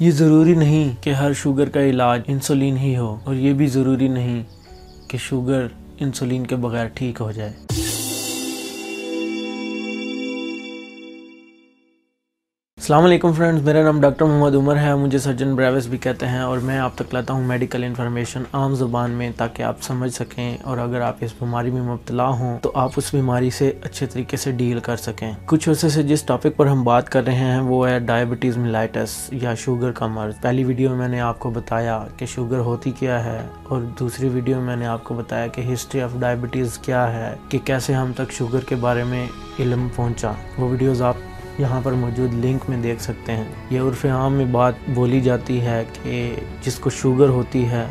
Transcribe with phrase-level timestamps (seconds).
[0.00, 4.08] یہ ضروری نہیں کہ ہر شوگر کا علاج انسولین ہی ہو اور یہ بھی ضروری
[4.08, 4.42] نہیں
[5.08, 5.66] کہ شوگر
[6.00, 7.52] انسولین کے بغیر ٹھیک ہو جائے۔
[12.90, 16.38] السلام علیکم فرینڈز، میرا نام ڈاکٹر محمد عمر ہے، مجھے سرجن بریوس بھی کہتے ہیں
[16.38, 20.56] اور میں آپ تک لاتا ہوں میڈیکل انفارمیشن عام زبان میں تاکہ آپ سمجھ سکیں
[20.62, 24.36] اور اگر آپ اس بیماری میں مبتلا ہوں تو آپ اس بیماری سے اچھے طریقے
[24.36, 27.60] سے ڈیل کر سکیں۔ کچھ عرصے سے جس ٹاپک پر ہم بات کر رہے ہیں
[27.60, 31.50] وہ ہے ڈائبٹیز ملائٹس یا شوگر کا مرض۔ پہلی ویڈیو میں میں نے آپ کو
[31.50, 35.46] بتایا کہ شوگر ہوتی کیا ہے اور دوسری ویڈیو میں میں نے آپ کو بتایا
[35.46, 39.26] کہ ہسٹری آف ڈائبٹیز کیا ہے، کہ کیسے ہم تک شوگر کے بارے میں
[39.58, 41.28] علم پہنچا۔ وہ ویڈیوز آپ
[41.60, 45.60] یہاں پر موجود لنک میں دیکھ سکتے ہیں۔ یہ عرف عام میں بات بولی جاتی
[45.60, 47.86] ہے کہ جس کو شوگر ہوتی ہے،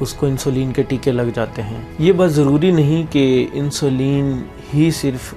[0.00, 4.42] اس کو انسولین کے ٹیکے لگ جاتے ہیں۔ یہ بات ضروری نہیں کہ انسولین
[4.74, 5.34] ہی صرف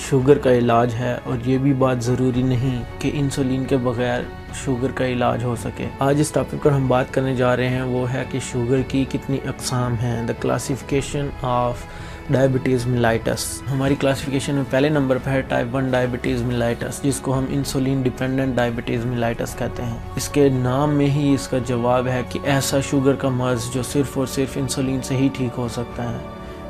[0.00, 4.22] شوگر کا علاج ہے، اور یہ بھی بات ضروری نہیں کہ انسولین کے بغیر
[4.54, 7.82] شوگر کا علاج ہو سکے۔ آج اس ٹاپک پر ہم بات کرنے جا رہے ہیں،
[7.82, 11.84] وہ ہے کہ شوگر کی کتنی اقسام ہیں۔ The classification of
[12.30, 17.38] diabetes mellitus ہماری کلاسیفیکیشن میں پہلے نمبر پہ ہے ٹائپ ون ڈائبٹیز ملائٹس جس کو
[17.38, 22.06] ہم انسولین ڈیپینڈنٹ ڈائبٹیز ملائٹس کہتے ہیں۔ اس کے نام میں ہی اس کا جواب
[22.06, 25.68] ہے کہ ایسا شوگر کا مرض جو صرف اور صرف انسولین سے ہی ٹھیک ہو
[25.68, 26.18] سکتا ہے۔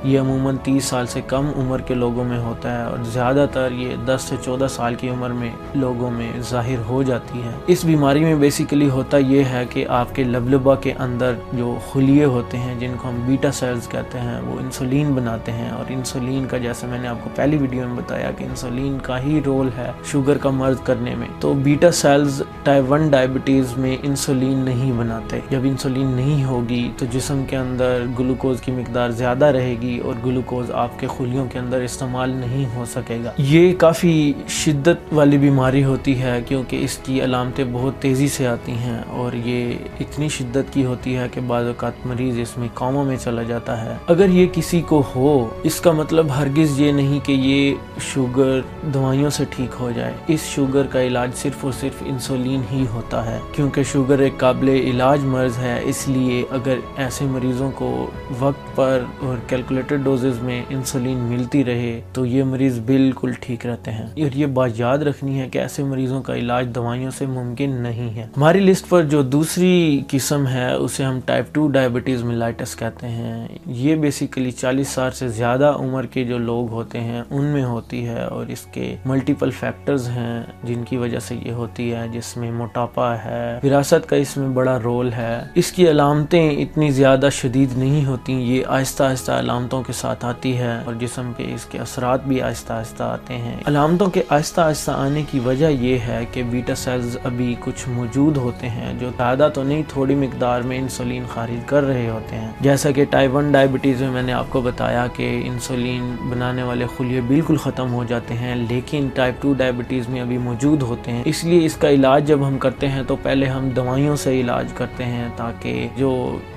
[0.04, 3.72] یہ عموماً تیس سال سے کم عمر کے لوگوں میں ہوتا ہے اور زیادہ تر
[3.72, 7.84] یہ دس سے چودہ سال کی عمر میں لوگوں میں ظاہر ہو جاتی ہے۔ اس
[7.84, 12.56] بیماری میں بیسیکلی ہوتا یہ ہے کہ آپ کے لبلبا کے اندر جو خلیے ہوتے
[12.56, 16.58] ہیں، جن کو ہم بیٹا سیلز کہتے ہیں، وہ انسولین بناتے ہیں اور انسولین کا
[16.58, 19.90] جیسے میں نے آپ کو پہلی ویڈیو میں بتایا کہ انسولین کا ہی رول ہے
[20.04, 25.40] شوگر کا مرض کرنے میں۔ تو beta cells type one diabetes میں انسولین نہیں بناتے۔
[25.50, 30.14] جب انسولین نہیں ہوگی تو جسم کے اندر گلوکوز کی مقدار زیادہ رہے گی اور
[30.26, 35.38] گلوکوز آپ کے خلیوں کے اندر استعمال نہیں ہو سکے گا۔ یہ کافی شدت والی
[35.38, 40.28] بیماری ہوتی ہے کیونکہ اس کی علامتیں بہت تیزی سے آتی ہیں اور یہ اتنی
[40.28, 43.96] شدت کی ہوتی ہے کہ بعض اوقات مریض اس میں کاموں میں چلا جاتا ہے۔
[44.06, 49.30] اگر یہ کسی کو ہو، اس کا مطلب ہرگز یہ نہیں کہ یہ شوگر دوائیوں
[49.30, 53.38] سے ٹھیک ہو جائے۔ اس شوگر کا علاج صرف اور صرف انسولین ہی ہوتا ہے،
[53.52, 59.04] کیونکہ شوگر ایک قابل علاج مرض ہے۔ اس لیے اگر ایسے مریضوں کو وقت پر
[59.20, 64.06] اور کیلکولیٹ کیلکولیٹڈ ڈوزز میں انسولین ملتی رہے تو یہ مریض بالکل ٹھیک رہتے ہیں۔
[64.06, 68.16] اور یہ بات یاد رکھنی ہے کہ ایسے مریضوں کا علاج دوائیوں سے ممکن نہیں
[68.16, 73.08] ہے۔ ہماری لسٹ پر جو دوسری قسم ہے، اسے ہم ٹائپ ٹو ڈائبٹیز ملائٹس کہتے
[73.08, 77.64] ہیں۔ یہ بیسیکلی چالیس سال سے زیادہ عمر کے جو لوگ ہوتے ہیں، ان میں
[77.64, 82.06] ہوتی ہے اور اس کے ملٹیپل فیکٹرز ہیں، جن کی وجہ سے یہ ہوتی ہے،
[82.12, 86.90] جس میں موٹاپا ہے، وراثت کا اس میں بڑا رول ہے۔ اس کی علامتیں اتنی
[86.90, 91.32] زیادہ شدید نہیں ہوتی یہ آہستہ آہستہ علامت علامتوں کے ساتھ آتی ہے اور جسم
[91.36, 95.38] کے اس کے اثرات بھی آہستہ آہستہ آتے ہیں۔ علامتوں کے آہستہ آہستہ آنے کی
[95.38, 99.82] وجہ یہ ہے کہ بیٹا سیلز ابھی کچھ موجود ہوتے ہیں جو زیادہ تو نہیں،
[99.88, 104.10] تھوڑی مقدار میں انسولین خارج کر رہے ہوتے ہیں۔ جیسا کہ ٹائپ ون ڈائبٹیز میں
[104.10, 108.54] میں نے آپ کو بتایا کہ انسولین بنانے والے خلیے بالکل ختم ہو جاتے ہیں،
[108.68, 112.46] لیکن ٹائپ ٹو ڈائبٹیز میں ابھی موجود ہوتے ہیں۔ اس لیے اس کا علاج جب
[112.48, 116.12] ہم کرتے ہیں تو پہلے ہم دوائیوں سے علاج کرتے ہیں تاکہ جو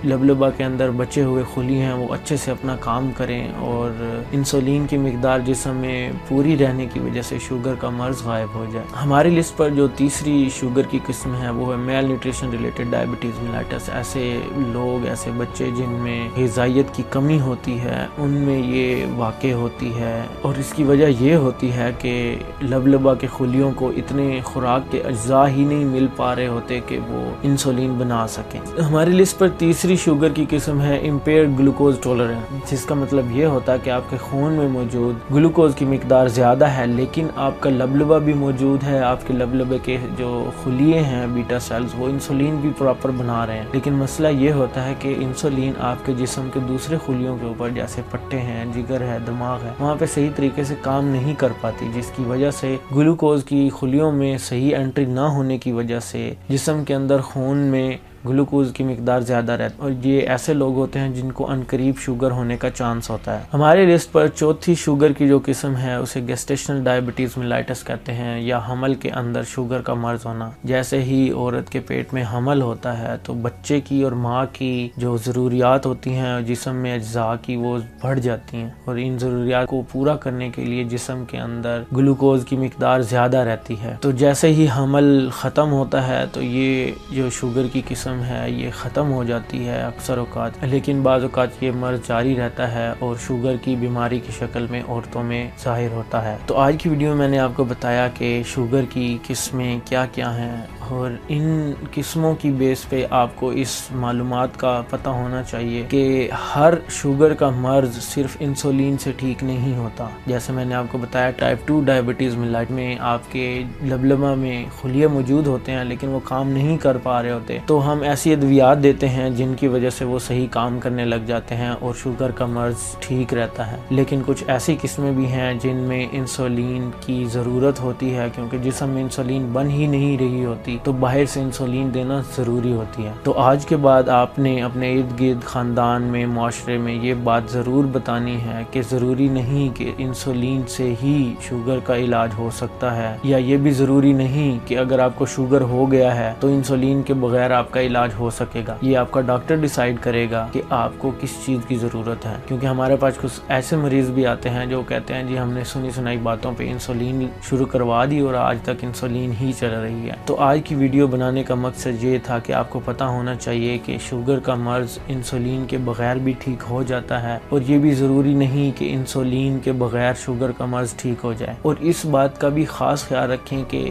[0.06, 4.86] لبلبا کے اندر بچے ہوئے خلی ہیں وہ اچھے سے اپنا کام کریں اور انسولین
[4.88, 8.86] کی مقدار جسم میں پوری رہنے کی وجہ سے شوگر کا مرض غائب ہو جائے۔
[9.04, 13.44] ہماری لسٹ پر جو تیسری شوگر کی قسم ہے وہ ہے malnutrition related diabetes
[13.44, 19.06] mellitus ایسے لوگ، ایسے بچے جن میں غذائیت کی کمی ہوتی ہے، ان میں یہ
[19.16, 23.92] واقع ہوتی ہے اور اس کی وجہ یہ ہوتی ہے کہ لبلبا کے خلیوں کو
[23.96, 28.60] اتنے خوراک کے اجزاء ہی نہیں مل پا رہے ہوتے کہ وہ انسولین بنا سکیں۔
[28.82, 33.46] ہماری لسٹ پر تیسری شوگر کی قسم ہے امپیئر گلوکوز ٹولرنس، جس کا مطلب یہ
[33.46, 37.54] ہوتا ہے کہ آپ کے خون میں موجود گلوکوز کی مقدار زیادہ ہے، لیکن آپ
[37.60, 42.08] کا لبلبا بھی موجود ہے، آپ کے لبلبے کے جو خلیے ہیں، بیٹا سیلز، وہ
[42.08, 46.14] انسولین بھی پراپر بنا رہے ہیں۔ لیکن مسئلہ یہ ہوتا ہے کہ انسولین آپ کے
[46.14, 50.06] جسم کے دوسرے خلیوں کے اوپر، جیسے پٹے ہیں، جگر ہے، دماغ ہے، وہاں پہ
[50.06, 54.38] صحیح طریقے سے کام نہیں کر پاتی، جس کی وجہ سے گلوکوز کی خلیوں میں
[54.38, 59.22] صحیح انٹری نہ ہونے کی وجہ سے جسم کے اندر خون میں گلوکوز کی مقدار
[59.22, 63.10] زیادہ رہتی اور یہ ایسے لوگ ہوتے ہیں جن کو انقریب شوگر ہونے کا چانس
[63.10, 67.84] ہوتا ہے۔ ہمارے لسٹ پر چوتھی شوگر کی جو قسم ہے، اسے گیسٹیشنل ڈائبٹیز ملائٹس
[67.84, 72.14] کہتے ہیں یا حمل کے اندر شوگر کا مرض ہونا۔ جیسے ہی عورت کے پیٹ
[72.14, 76.76] میں حمل ہوتا ہے تو بچے کی اور ماں کی جو ضروریات ہوتی ہیں، جسم
[76.76, 80.84] میں اجزاء کی وہ بڑھ جاتی ہیں اور ان ضروریات کو پورا کرنے کے لیے
[80.84, 86.08] جسم کے اندر گلوکوز کی مقدار زیادہ رہتی ہے۔ تو جیسے ہی حمل ختم ہوتا
[86.08, 90.52] ہے تو یہ جو شوگر کی قسم ہے، یہ ختم ہو جاتی ہے اکثر اوقات۔
[90.62, 94.84] لیکن بعض اوقات یہ مرض جاری رہتا ہے اور شوگر کی بیماری کی شکل میں
[94.88, 98.42] عورتوں میں ظاہر ہوتا ہے۔ تو آج کی ویڈیو میں نے آپ کو بتایا کہ
[98.46, 103.88] شوگر کی قسمیں کیا کیا ہیں اور ان قسموں کی بیس پہ آپ کو اس
[103.92, 109.78] معلومات کا پتہ ہونا چاہیے کہ ہر شوگر کا مرض صرف انسولین سے ٹھیک نہیں
[109.78, 114.36] ہوتا۔ جیسے میں نے آپ کو بتایا ٹائپ ٹو ڈائبٹیز ملٹ میں آپ کے لبلبہ
[114.36, 118.02] میں خلیہ موجود ہوتے ہیں، لیکن وہ کام نہیں کر پا رہے ہوتے۔ تو ہم
[118.02, 121.74] ایسی ادویات دیتے ہیں جن کی وجہ سے وہ صحیح کام کرنے لگ جاتے ہیں
[121.80, 126.08] اور شوگر کا مرض ٹھیک رہتا ہے۔ لیکن کچھ ایسی قسمیں بھی ہیں جن میں
[126.12, 130.92] انسولین کی ضرورت ہوتی ہے، کیونکہ جسم میں انسولین بن ہی نہیں رہی ہوتی۔ تو
[130.92, 135.20] باہر سے انسولین دینا ضروری ہوتی ہے۔ تو آج کے بعد آپ نے اپنے ارد
[135.22, 140.62] گرد خاندان میں، معاشرے میں یہ بات ضرور بتانی ہے کہ ضروری نہیں کہ انسولین
[140.68, 145.00] سے ہی شوگر کا علاج ہو سکتا ہے، یا یہ بھی ضروری نہیں کہ اگر
[145.00, 148.64] آپ کو شوگر ہو گیا ہے تو انسولین کے بغیر آپ کا علاج ہو سکے
[148.68, 152.26] گا۔ یہ آپ کا ڈاکٹر ڈیسائیڈ کرے گا کہ آپ کو کس چیز کی ضرورت
[152.26, 155.54] ہے۔ کیونکہ ہمارے پاس کچھ ایسے مریض بھی آتے ہیں جو کہتے ہیں جی ہم
[155.54, 159.74] نے سنی سنائی باتوں پہ انسولین شروع کروا دی اور آج تک انسولین ہی چل
[159.74, 163.08] رہی ہے۔ تو آج کی ویڈیو بنانے کا مقصد یہ تھا کہ آپ کو پتا
[163.08, 167.62] ہونا چاہیے کہ شوگر کا مرض انسولین کے بغیر بھی ٹھیک ہو جاتا ہے اور
[167.68, 171.76] یہ بھی ضروری نہیں کہ انسولین کے بغیر شوگر کا مرض ٹھیک ہو جائے اور
[171.82, 173.84] اس بات کا بھی خاص خیال رکھیں کہ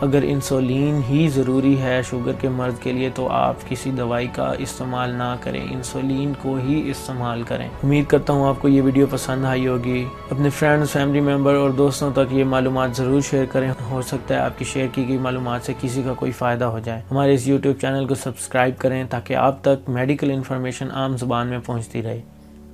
[0.00, 4.52] اگر انسولین ہی ضروری ہے شوگر کے مرض کے لیے تو آپ کسی دوائی کا
[4.58, 9.06] استعمال نہ کریں، انسولین کو ہی استعمال کریں۔ امید کرتا ہوں آپ کو یہ ویڈیو
[9.10, 13.72] پسند آئی ہوگی۔ اپنے فرینڈز فیملی ممبر اور دوستوں تک یہ معلومات ضرور شیئر کریں۔
[13.90, 16.78] ہو سکتا ہے آپ کی شیئر کی گئی معلومات سے کسی کا کوئی فائدہ ہو
[16.78, 21.46] جائے۔ ہمارے اس یوٹیوب چینل کو سبسکرائب کریں تاکہ آپ تک میڈیکل انفارمیشن عام زبان
[21.46, 22.20] میں پہنچتی رہے۔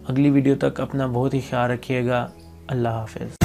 [0.09, 2.29] اگلی ویڈیو تک اپنا بہت ہی خیال رکھیے گا۔
[2.67, 3.42] اللہ حافظ۔